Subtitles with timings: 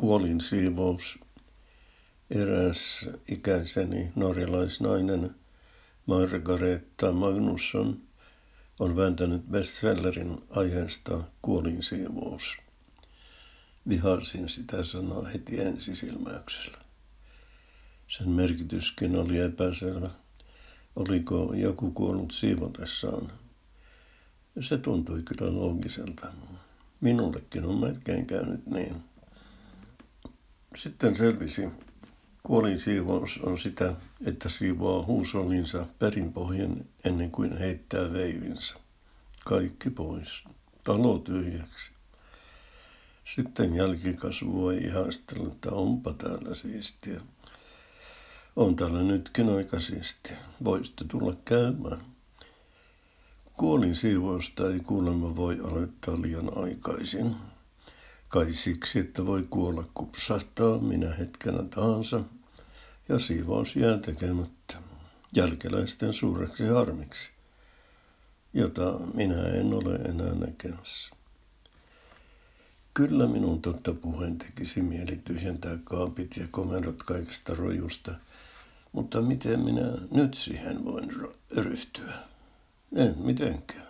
[0.00, 1.18] kuolin siivous.
[2.30, 5.34] Eräs ikäiseni norjalaisnainen
[6.06, 8.02] Margareta Magnusson
[8.78, 12.56] on vääntänyt bestsellerin aiheesta kuolin siivous.
[13.88, 16.78] Vihasin sitä sanaa heti ensisilmäyksellä.
[18.08, 20.10] Sen merkityskin oli epäselvä.
[20.96, 23.32] Oliko joku kuollut siivotessaan?
[24.60, 26.26] Se tuntui kyllä loogiselta.
[27.00, 29.15] Minullekin on melkein käynyt niin.
[30.76, 31.68] Sitten selvisi,
[32.42, 33.94] kuolin siivous on sitä,
[34.26, 38.74] että siivoaa huusolinsa perinpohjien ennen kuin heittää veivinsä.
[39.44, 40.44] Kaikki pois.
[40.84, 41.90] Talo tyhjäksi.
[43.24, 47.20] Sitten jälkikasvu voi ihastella, että onpa täällä siistiä.
[48.56, 50.36] On täällä nytkin aika siistiä.
[50.64, 52.00] Voisitte tulla käymään.
[53.56, 57.36] Kuolin siivousta ei kuulemma voi aloittaa liian aikaisin.
[58.28, 62.20] Kai siksi, että voi kuolla kupsahtaa minä hetkenä tahansa
[63.08, 64.76] ja siivous jää tekemättä
[65.34, 67.30] jälkeläisten suureksi harmiksi,
[68.54, 71.16] jota minä en ole enää näkemässä.
[72.94, 78.14] Kyllä minun totta puheen tekisi mieli tyhjentää kaapit ja komendot kaikesta rojusta,
[78.92, 81.12] mutta miten minä nyt siihen voin
[81.56, 82.12] ryhtyä?
[82.94, 83.86] En mitenkään.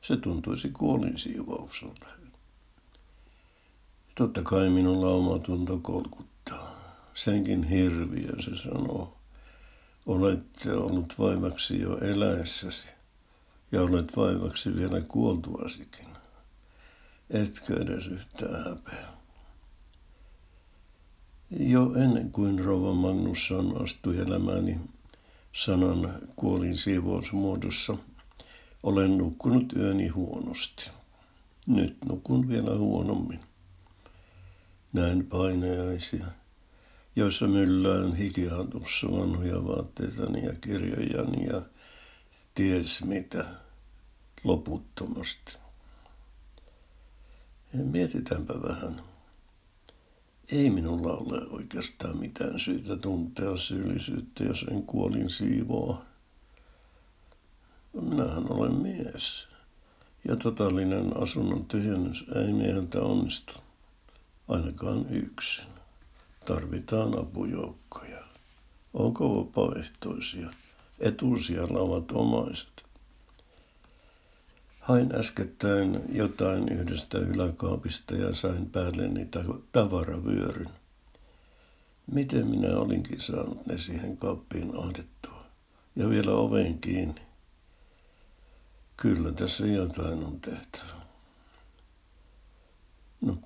[0.00, 2.06] Se tuntuisi kuolin siivoukselta.
[4.16, 6.76] Totta kai minulla oma tunto kolkuttaa.
[7.14, 9.16] Senkin hirviö se sanoo.
[10.06, 12.86] Olette ollut vaivaksi jo eläessäsi
[13.72, 16.06] ja olet vaivaksi vielä kuoltuasikin.
[17.30, 19.06] Etkö edes yhtään häpeä?
[21.50, 24.80] Jo ennen kuin rouva Magnusson astui elämääni
[25.52, 27.96] sanan kuolin siivousmuodossa,
[28.82, 30.90] olen nukkunut yöni huonosti.
[31.66, 33.40] Nyt nukun vielä huonommin.
[34.96, 36.26] Näen painajaisia,
[37.16, 41.62] joissa myllään hikihatussa vanhoja vaatteitani ja kirjojani ja
[42.54, 43.44] ties mitä
[44.44, 45.56] loputtomasti.
[47.72, 49.00] Mietitäänpä vähän.
[50.52, 56.02] Ei minulla ole oikeastaan mitään syytä tuntea syyllisyyttä, jos en kuolin siivoa.
[58.00, 59.48] Minähän olen mies.
[60.28, 63.65] Ja totaalinen asunnon tyhjennys ei mieheltä onnistu.
[64.48, 65.66] Ainakaan yksin.
[66.44, 68.24] Tarvitaan apujoukkoja.
[68.94, 70.50] Onko vapaaehtoisia?
[71.00, 72.86] Etusijalla ovat omaiset.
[74.80, 79.28] Hain äskettäin jotain yhdestä yläkaapista ja sain päälleni
[79.72, 80.68] tavaravyöryn.
[82.12, 85.44] Miten minä olinkin saanut ne siihen kaappiin ahdettua?
[85.96, 87.22] Ja vielä oven kiinni.
[88.96, 90.95] Kyllä tässä jotain on tehtävä.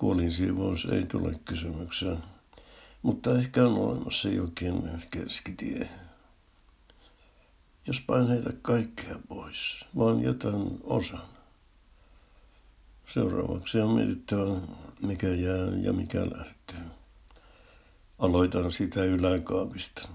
[0.01, 2.19] No kuolin siivous ei tule kysymykseen,
[3.03, 5.89] mutta ehkä on olemassa jokin keskitie.
[7.87, 11.23] Jos pain heitä kaikkea pois, vaan jätän osan.
[13.07, 14.61] Seuraavaksi on mietittävä,
[15.03, 16.85] mikä jää ja mikä lähtee.
[18.19, 20.09] Aloitan sitä yläkaapista.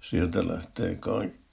[0.00, 1.43] Sieltä lähtee kaikki.